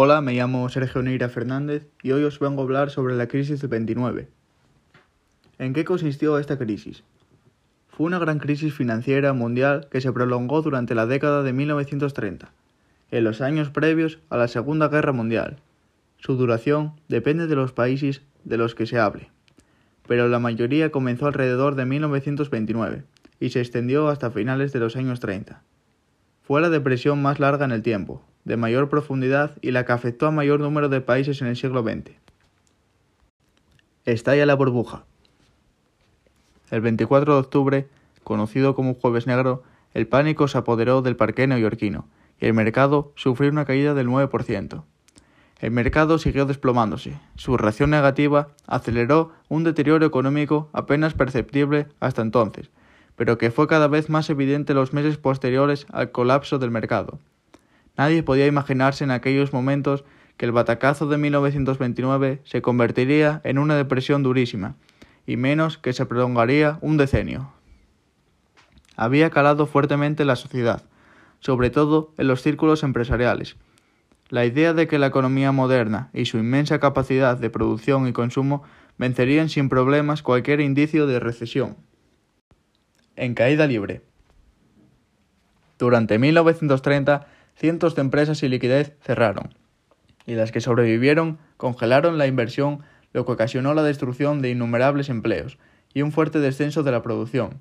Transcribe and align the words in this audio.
Hola, 0.00 0.20
me 0.20 0.32
llamo 0.32 0.68
Sergio 0.68 1.02
Neira 1.02 1.28
Fernández 1.28 1.88
y 2.04 2.12
hoy 2.12 2.22
os 2.22 2.38
vengo 2.38 2.60
a 2.60 2.64
hablar 2.64 2.90
sobre 2.90 3.16
la 3.16 3.26
crisis 3.26 3.60
del 3.60 3.70
29. 3.70 4.28
¿En 5.58 5.72
qué 5.72 5.84
consistió 5.84 6.38
esta 6.38 6.56
crisis? 6.56 7.02
Fue 7.88 8.06
una 8.06 8.20
gran 8.20 8.38
crisis 8.38 8.72
financiera 8.72 9.32
mundial 9.32 9.88
que 9.90 10.00
se 10.00 10.12
prolongó 10.12 10.62
durante 10.62 10.94
la 10.94 11.06
década 11.06 11.42
de 11.42 11.52
1930, 11.52 12.48
en 13.10 13.24
los 13.24 13.40
años 13.40 13.70
previos 13.70 14.20
a 14.30 14.36
la 14.36 14.46
Segunda 14.46 14.86
Guerra 14.86 15.10
Mundial. 15.10 15.56
Su 16.18 16.36
duración 16.36 16.92
depende 17.08 17.48
de 17.48 17.56
los 17.56 17.72
países 17.72 18.22
de 18.44 18.56
los 18.56 18.76
que 18.76 18.86
se 18.86 19.00
hable, 19.00 19.32
pero 20.06 20.28
la 20.28 20.38
mayoría 20.38 20.92
comenzó 20.92 21.26
alrededor 21.26 21.74
de 21.74 21.86
1929 21.86 23.02
y 23.40 23.50
se 23.50 23.58
extendió 23.58 24.06
hasta 24.06 24.30
finales 24.30 24.72
de 24.72 24.78
los 24.78 24.94
años 24.94 25.18
30. 25.18 25.60
Fue 26.44 26.60
la 26.60 26.70
depresión 26.70 27.20
más 27.20 27.40
larga 27.40 27.64
en 27.64 27.72
el 27.72 27.82
tiempo, 27.82 28.22
de 28.48 28.56
mayor 28.56 28.88
profundidad 28.88 29.56
y 29.60 29.72
la 29.72 29.84
que 29.84 29.92
afectó 29.92 30.26
a 30.26 30.30
mayor 30.30 30.58
número 30.58 30.88
de 30.88 31.02
países 31.02 31.42
en 31.42 31.48
el 31.48 31.56
siglo 31.56 31.82
XX. 31.82 32.12
Estalla 34.06 34.46
la 34.46 34.54
burbuja. 34.54 35.04
El 36.70 36.80
24 36.80 37.34
de 37.34 37.40
octubre, 37.40 37.88
conocido 38.24 38.74
como 38.74 38.94
Jueves 38.94 39.26
Negro, 39.26 39.62
el 39.92 40.06
pánico 40.06 40.48
se 40.48 40.56
apoderó 40.56 41.02
del 41.02 41.14
parque 41.14 41.46
neoyorquino 41.46 42.08
y 42.40 42.46
el 42.46 42.54
mercado 42.54 43.12
sufrió 43.16 43.50
una 43.50 43.66
caída 43.66 43.92
del 43.92 44.08
9%. 44.08 44.82
El 45.60 45.70
mercado 45.70 46.18
siguió 46.18 46.46
desplomándose. 46.46 47.20
Su 47.36 47.58
reacción 47.58 47.90
negativa 47.90 48.48
aceleró 48.66 49.32
un 49.48 49.62
deterioro 49.62 50.06
económico 50.06 50.70
apenas 50.72 51.12
perceptible 51.12 51.88
hasta 52.00 52.22
entonces, 52.22 52.70
pero 53.14 53.36
que 53.36 53.50
fue 53.50 53.66
cada 53.66 53.88
vez 53.88 54.08
más 54.08 54.30
evidente 54.30 54.72
los 54.72 54.94
meses 54.94 55.18
posteriores 55.18 55.86
al 55.90 56.12
colapso 56.12 56.58
del 56.58 56.70
mercado. 56.70 57.18
Nadie 57.98 58.22
podía 58.22 58.46
imaginarse 58.46 59.02
en 59.02 59.10
aquellos 59.10 59.52
momentos 59.52 60.04
que 60.36 60.46
el 60.46 60.52
batacazo 60.52 61.08
de 61.08 61.18
1929 61.18 62.40
se 62.44 62.62
convertiría 62.62 63.40
en 63.42 63.58
una 63.58 63.74
depresión 63.74 64.22
durísima, 64.22 64.76
y 65.26 65.36
menos 65.36 65.78
que 65.78 65.92
se 65.92 66.06
prolongaría 66.06 66.78
un 66.80 66.96
decenio. 66.96 67.52
Había 68.96 69.30
calado 69.30 69.66
fuertemente 69.66 70.22
en 70.22 70.28
la 70.28 70.36
sociedad, 70.36 70.84
sobre 71.40 71.70
todo 71.70 72.14
en 72.18 72.28
los 72.28 72.40
círculos 72.40 72.84
empresariales. 72.84 73.56
La 74.28 74.46
idea 74.46 74.74
de 74.74 74.86
que 74.86 74.98
la 74.98 75.08
economía 75.08 75.50
moderna 75.50 76.10
y 76.12 76.26
su 76.26 76.38
inmensa 76.38 76.78
capacidad 76.78 77.36
de 77.36 77.50
producción 77.50 78.06
y 78.06 78.12
consumo 78.12 78.62
vencerían 78.96 79.48
sin 79.48 79.68
problemas 79.68 80.22
cualquier 80.22 80.60
indicio 80.60 81.08
de 81.08 81.18
recesión. 81.18 81.76
En 83.16 83.34
caída 83.34 83.66
libre. 83.66 84.02
Durante 85.78 86.18
1930 86.18 87.26
cientos 87.58 87.96
de 87.96 88.02
empresas 88.02 88.38
sin 88.38 88.52
liquidez 88.52 88.94
cerraron, 89.00 89.52
y 90.26 90.34
las 90.34 90.52
que 90.52 90.60
sobrevivieron 90.60 91.38
congelaron 91.56 92.16
la 92.16 92.28
inversión, 92.28 92.84
lo 93.12 93.26
que 93.26 93.32
ocasionó 93.32 93.74
la 93.74 93.82
destrucción 93.82 94.40
de 94.40 94.50
innumerables 94.50 95.08
empleos 95.08 95.58
y 95.92 96.02
un 96.02 96.12
fuerte 96.12 96.38
descenso 96.38 96.84
de 96.84 96.92
la 96.92 97.02
producción. 97.02 97.58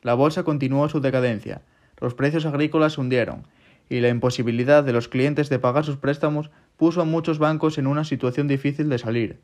La 0.00 0.14
bolsa 0.14 0.44
continuó 0.44 0.88
su 0.88 1.00
decadencia, 1.00 1.60
los 2.00 2.14
precios 2.14 2.46
agrícolas 2.46 2.94
se 2.94 3.02
hundieron, 3.02 3.46
y 3.90 4.00
la 4.00 4.08
imposibilidad 4.08 4.82
de 4.82 4.94
los 4.94 5.08
clientes 5.08 5.50
de 5.50 5.58
pagar 5.58 5.84
sus 5.84 5.98
préstamos 5.98 6.50
puso 6.78 7.02
a 7.02 7.04
muchos 7.04 7.38
bancos 7.38 7.76
en 7.76 7.86
una 7.86 8.04
situación 8.04 8.48
difícil 8.48 8.88
de 8.88 8.98
salir. 8.98 9.40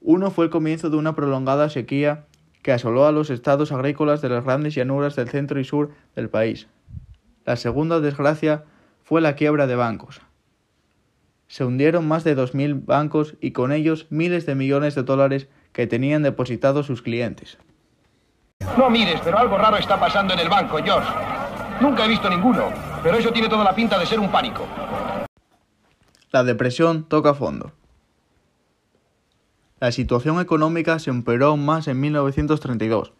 Uno 0.00 0.30
fue 0.30 0.46
el 0.46 0.50
comienzo 0.50 0.88
de 0.88 0.96
una 0.96 1.14
prolongada 1.14 1.68
sequía 1.68 2.24
que 2.62 2.72
asoló 2.72 3.06
a 3.06 3.12
los 3.12 3.28
estados 3.28 3.72
agrícolas 3.72 4.22
de 4.22 4.30
las 4.30 4.44
grandes 4.44 4.74
llanuras 4.74 5.16
del 5.16 5.28
centro 5.28 5.60
y 5.60 5.64
sur 5.64 5.90
del 6.14 6.30
país. 6.30 6.66
La 7.44 7.56
segunda 7.56 8.00
desgracia 8.00 8.64
fue 9.06 9.20
la 9.20 9.36
quiebra 9.36 9.68
de 9.68 9.76
bancos. 9.76 10.20
Se 11.46 11.64
hundieron 11.64 12.08
más 12.08 12.24
de 12.24 12.36
2.000 12.36 12.86
bancos 12.86 13.36
y 13.40 13.52
con 13.52 13.70
ellos 13.70 14.08
miles 14.10 14.46
de 14.46 14.56
millones 14.56 14.96
de 14.96 15.04
dólares 15.04 15.46
que 15.72 15.86
tenían 15.86 16.24
depositados 16.24 16.86
sus 16.86 17.02
clientes. 17.02 17.56
No 18.76 18.90
mires, 18.90 19.20
pero 19.22 19.38
algo 19.38 19.56
raro 19.58 19.76
está 19.76 20.00
pasando 20.00 20.34
en 20.34 20.40
el 20.40 20.48
banco, 20.48 20.78
George. 20.82 21.08
Nunca 21.80 22.04
he 22.04 22.08
visto 22.08 22.28
ninguno, 22.28 22.72
pero 23.00 23.16
eso 23.16 23.32
tiene 23.32 23.48
toda 23.48 23.62
la 23.62 23.76
pinta 23.76 23.96
de 23.96 24.06
ser 24.06 24.18
un 24.18 24.28
pánico. 24.28 24.66
La 26.32 26.42
depresión 26.42 27.04
toca 27.04 27.32
fondo. 27.34 27.70
La 29.78 29.92
situación 29.92 30.40
económica 30.40 30.98
se 30.98 31.10
empeoró 31.10 31.50
aún 31.50 31.64
más 31.64 31.86
en 31.86 32.00
1932 32.00 33.12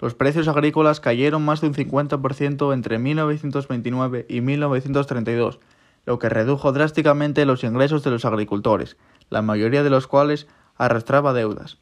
los 0.00 0.14
precios 0.14 0.48
agrícolas 0.48 0.98
cayeron 0.98 1.44
más 1.44 1.60
de 1.60 1.68
un 1.68 1.74
50% 1.74 2.72
entre 2.72 2.98
1929 2.98 4.26
y 4.28 4.40
1932, 4.40 5.60
lo 6.06 6.18
que 6.18 6.30
redujo 6.30 6.72
drásticamente 6.72 7.44
los 7.44 7.62
ingresos 7.64 8.02
de 8.02 8.10
los 8.10 8.24
agricultores, 8.24 8.96
la 9.28 9.42
mayoría 9.42 9.82
de 9.82 9.90
los 9.90 10.06
cuales 10.06 10.48
arrastraba 10.76 11.34
deudas. 11.34 11.76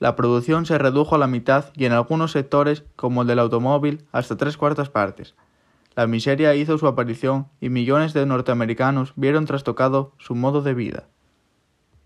La 0.00 0.16
producción 0.16 0.66
se 0.66 0.76
redujo 0.76 1.14
a 1.14 1.18
la 1.18 1.28
mitad 1.28 1.66
y 1.74 1.84
en 1.84 1.92
algunos 1.92 2.32
sectores, 2.32 2.84
como 2.96 3.22
el 3.22 3.28
del 3.28 3.38
automóvil, 3.38 4.04
hasta 4.10 4.36
tres 4.36 4.56
cuartas 4.56 4.90
partes. 4.90 5.34
La 5.94 6.06
miseria 6.06 6.54
hizo 6.54 6.76
su 6.76 6.86
aparición 6.86 7.46
y 7.60 7.70
millones 7.70 8.12
de 8.12 8.26
norteamericanos 8.26 9.14
vieron 9.16 9.46
trastocado 9.46 10.12
su 10.18 10.34
modo 10.34 10.60
de 10.60 10.74
vida. 10.74 11.04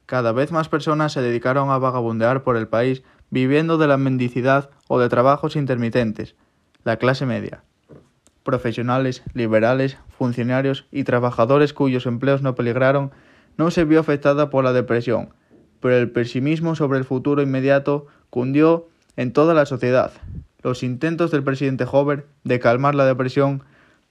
Cada 0.07 0.33
vez 0.33 0.53
más 0.53 0.69
personas 0.69 1.12
se 1.12 1.22
dedicaron 1.22 1.71
a 1.71 1.78
vagabundear 1.78 2.45
por 2.45 2.57
el 2.57 2.69
país 2.69 3.03
viviendo 3.31 3.79
de 3.79 3.87
la 3.87 3.97
mendicidad 3.97 4.71
o 4.89 4.99
de 4.99 5.09
trabajos 5.09 5.57
intermitentes, 5.57 6.35
la 6.85 6.97
clase 6.97 7.27
media. 7.27 7.63
Profesionales, 8.43 9.23
liberales, 9.35 9.99
funcionarios 10.11 10.87
y 10.91 11.05
trabajadores 11.05 11.73
cuyos 11.73 12.07
empleos 12.07 12.43
no 12.43 12.55
peligraron 12.55 13.13
no 13.57 13.71
se 13.71 13.85
vio 13.85 14.01
afectada 14.01 14.51
por 14.51 14.65
la 14.65 14.73
depresión, 14.73 15.31
pero 15.81 15.97
el 15.97 16.11
pesimismo 16.11 16.75
sobre 16.75 16.99
el 16.99 17.05
futuro 17.05 17.43
inmediato 17.43 18.07
cundió 18.31 18.89
en 19.17 19.33
toda 19.33 19.55
la 19.55 19.67
sociedad. 19.67 20.13
Los 20.63 20.83
intentos 20.83 21.31
del 21.31 21.43
presidente 21.43 21.85
Hoover 21.85 22.27
de 22.45 22.61
calmar 22.61 22.95
la 22.95 23.05
depresión, 23.05 23.63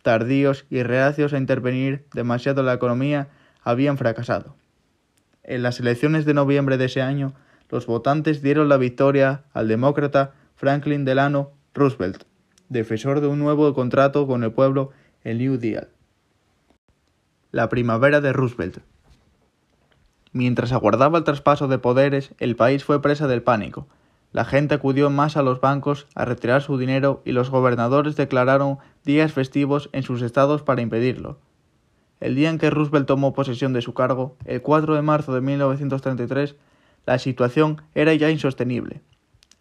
tardíos 0.02 0.66
y 0.70 0.84
reacios 0.84 1.34
a 1.34 1.38
intervenir 1.38 2.06
demasiado 2.14 2.62
en 2.62 2.68
la 2.68 2.74
economía, 2.74 3.30
habían 3.64 3.98
fracasado. 3.98 4.56
En 5.44 5.64
las 5.64 5.80
elecciones 5.80 6.26
de 6.26 6.34
noviembre 6.34 6.78
de 6.78 6.86
ese 6.86 7.02
año, 7.02 7.34
los 7.70 7.86
votantes 7.86 8.42
dieron 8.42 8.70
la 8.70 8.78
victoria 8.78 9.44
al 9.54 9.68
demócrata 9.68 10.34
Franklin 10.56 11.06
Delano 11.06 11.52
Roosevelt, 11.74 12.24
defensor 12.68 13.22
de 13.22 13.28
un 13.28 13.40
nuevo 13.40 13.74
contrato 13.74 14.28
con 14.28 14.44
el 14.44 14.52
pueblo, 14.52 14.92
el 15.24 15.38
New 15.38 15.58
Deal. 15.58 15.90
La 17.52 17.70
primavera 17.70 18.22
de 18.22 18.34
Roosevelt. 18.34 18.80
Mientras 20.32 20.72
aguardaba 20.72 21.18
el 21.18 21.24
traspaso 21.24 21.68
de 21.68 21.80
poderes, 21.80 22.34
el 22.40 22.56
país 22.56 22.84
fue 22.84 23.02
presa 23.02 23.28
del 23.28 23.42
pánico. 23.42 23.88
La 24.32 24.46
gente 24.46 24.76
acudió 24.76 25.10
más 25.10 25.38
a 25.38 25.42
los 25.42 25.60
bancos 25.60 26.08
a 26.14 26.26
retirar 26.26 26.62
su 26.62 26.78
dinero 26.78 27.22
y 27.26 27.32
los 27.32 27.50
gobernadores 27.50 28.16
declararon 28.16 28.78
días 29.04 29.34
festivos 29.34 29.90
en 29.92 30.04
sus 30.04 30.22
estados 30.22 30.62
para 30.62 30.82
impedirlo. 30.82 31.40
El 32.20 32.36
día 32.36 32.50
en 32.50 32.60
que 32.60 32.70
Roosevelt 32.70 33.08
tomó 33.08 33.34
posesión 33.34 33.74
de 33.74 33.82
su 33.82 33.94
cargo, 33.94 34.36
el 34.46 34.62
4 34.62 34.94
de 34.94 35.02
marzo 35.02 35.34
de 35.34 35.42
1933, 35.42 36.56
la 37.10 37.18
situación 37.18 37.82
era 37.96 38.14
ya 38.14 38.30
insostenible. 38.30 39.02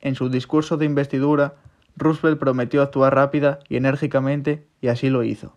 En 0.02 0.16
su 0.16 0.28
discurso 0.28 0.76
de 0.76 0.84
investidura, 0.84 1.54
Roosevelt 1.96 2.38
prometió 2.38 2.82
actuar 2.82 3.14
rápida 3.14 3.60
y 3.70 3.76
enérgicamente 3.76 4.66
y 4.82 4.88
así 4.88 5.08
lo 5.08 5.24
hizo. 5.24 5.56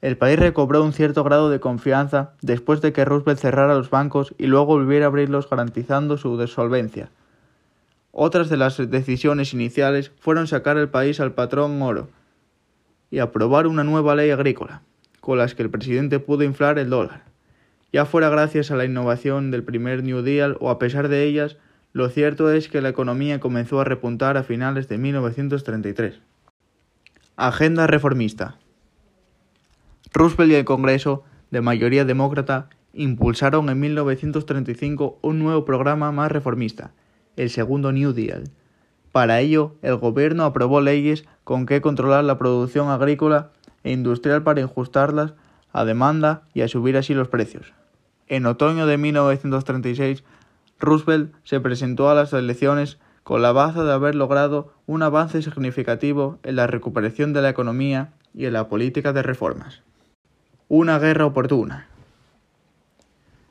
El 0.00 0.16
país 0.16 0.38
recobró 0.38 0.82
un 0.82 0.94
cierto 0.94 1.22
grado 1.22 1.50
de 1.50 1.60
confianza 1.60 2.32
después 2.40 2.80
de 2.80 2.94
que 2.94 3.04
Roosevelt 3.04 3.40
cerrara 3.40 3.74
los 3.74 3.90
bancos 3.90 4.34
y 4.38 4.46
luego 4.46 4.64
volviera 4.64 5.04
a 5.04 5.08
abrirlos 5.08 5.50
garantizando 5.50 6.16
su 6.16 6.38
desolvencia. 6.38 7.10
Otras 8.10 8.48
de 8.48 8.56
las 8.56 8.78
decisiones 8.90 9.52
iniciales 9.52 10.12
fueron 10.18 10.46
sacar 10.46 10.78
el 10.78 10.88
país 10.88 11.20
al 11.20 11.34
patrón 11.34 11.82
oro 11.82 12.08
y 13.10 13.18
aprobar 13.18 13.66
una 13.66 13.84
nueva 13.84 14.14
ley 14.14 14.30
agrícola, 14.30 14.80
con 15.20 15.36
las 15.36 15.54
que 15.54 15.62
el 15.62 15.68
presidente 15.68 16.20
pudo 16.20 16.42
inflar 16.42 16.78
el 16.78 16.88
dólar. 16.88 17.33
Ya 17.94 18.06
fuera 18.06 18.28
gracias 18.28 18.72
a 18.72 18.76
la 18.76 18.84
innovación 18.84 19.52
del 19.52 19.62
primer 19.62 20.02
New 20.02 20.22
Deal 20.22 20.56
o 20.58 20.70
a 20.70 20.80
pesar 20.80 21.06
de 21.06 21.22
ellas, 21.22 21.58
lo 21.92 22.08
cierto 22.08 22.50
es 22.50 22.68
que 22.68 22.80
la 22.80 22.88
economía 22.88 23.38
comenzó 23.38 23.80
a 23.80 23.84
repuntar 23.84 24.36
a 24.36 24.42
finales 24.42 24.88
de 24.88 24.98
1933. 24.98 26.20
Agenda 27.36 27.86
reformista. 27.86 28.58
Roosevelt 30.12 30.50
y 30.50 30.54
el 30.56 30.64
Congreso, 30.64 31.22
de 31.52 31.60
mayoría 31.60 32.04
demócrata, 32.04 32.68
impulsaron 32.94 33.68
en 33.68 33.78
1935 33.78 35.20
un 35.22 35.38
nuevo 35.38 35.64
programa 35.64 36.10
más 36.10 36.32
reformista, 36.32 36.94
el 37.36 37.48
segundo 37.48 37.92
New 37.92 38.12
Deal. 38.12 38.50
Para 39.12 39.38
ello, 39.38 39.76
el 39.82 39.98
gobierno 39.98 40.42
aprobó 40.42 40.80
leyes 40.80 41.26
con 41.44 41.64
que 41.64 41.80
controlar 41.80 42.24
la 42.24 42.38
producción 42.38 42.88
agrícola 42.88 43.52
e 43.84 43.92
industrial 43.92 44.42
para 44.42 44.64
ajustarlas 44.64 45.34
a 45.72 45.84
demanda 45.84 46.42
y 46.54 46.62
a 46.62 46.68
subir 46.68 46.96
así 46.96 47.14
los 47.14 47.28
precios. 47.28 47.72
En 48.28 48.46
otoño 48.46 48.86
de 48.86 48.96
1936, 48.96 50.24
Roosevelt 50.80 51.34
se 51.44 51.60
presentó 51.60 52.08
a 52.08 52.14
las 52.14 52.32
elecciones 52.32 52.98
con 53.22 53.42
la 53.42 53.52
baza 53.52 53.84
de 53.84 53.92
haber 53.92 54.14
logrado 54.14 54.72
un 54.86 55.02
avance 55.02 55.42
significativo 55.42 56.38
en 56.42 56.56
la 56.56 56.66
recuperación 56.66 57.32
de 57.32 57.42
la 57.42 57.48
economía 57.48 58.12
y 58.34 58.46
en 58.46 58.52
la 58.52 58.68
política 58.68 59.12
de 59.12 59.22
reformas. 59.22 59.82
Una 60.68 60.98
guerra 60.98 61.26
oportuna. 61.26 61.86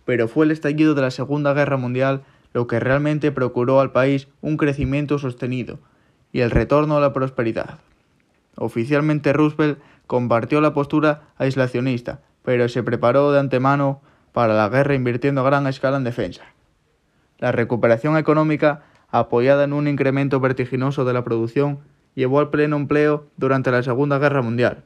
pero 0.06 0.28
fue 0.28 0.46
el 0.46 0.52
estallido 0.52 0.96
de 0.96 1.02
la 1.02 1.12
Segunda 1.12 1.54
Guerra 1.54 1.78
Mundial 1.78 2.24
lo 2.54 2.68
que 2.68 2.80
realmente 2.80 3.32
procuró 3.32 3.80
al 3.80 3.92
país 3.92 4.28
un 4.42 4.58
crecimiento 4.58 5.18
sostenido 5.18 5.80
y 6.34 6.42
el 6.42 6.52
retorno 6.52 6.98
a 6.98 7.00
la 7.00 7.14
prosperidad. 7.14 7.80
Oficialmente 8.56 9.34
Roosevelt 9.34 9.80
compartió 10.06 10.60
la 10.62 10.74
postura 10.74 11.30
aislacionista, 11.38 12.22
pero 12.44 12.68
se 12.68 12.84
preparó 12.84 13.32
de 13.32 13.40
antemano 13.40 14.02
para 14.34 14.54
la 14.54 14.68
guerra 14.68 14.96
invirtiendo 14.96 15.42
a 15.42 15.46
gran 15.46 15.68
escala 15.68 15.98
en 15.98 16.04
defensa. 16.04 16.44
La 17.40 17.52
recuperación 17.52 18.18
económica, 18.18 18.84
apoyada 19.10 19.64
en 19.64 19.74
un 19.74 19.88
incremento 19.88 20.40
vertiginoso 20.40 21.06
de 21.06 21.14
la 21.14 21.24
producción, 21.24 21.80
llevó 22.16 22.40
al 22.40 22.50
pleno 22.50 22.76
empleo 22.76 23.28
durante 23.38 23.72
la 23.72 23.84
Segunda 23.84 24.20
Guerra 24.20 24.42
Mundial. 24.42 24.84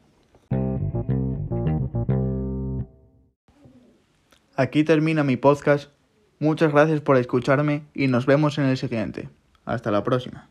Aquí 4.56 4.84
termina 4.84 5.24
mi 5.24 5.38
podcast. 5.38 5.92
Muchas 6.40 6.72
gracias 6.72 7.02
por 7.02 7.18
escucharme 7.18 7.84
y 7.94 8.08
nos 8.08 8.26
vemos 8.26 8.58
en 8.58 8.66
el 8.66 8.78
siguiente. 8.78 9.30
Hasta 9.66 9.92
la 9.92 10.04
próxima. 10.04 10.50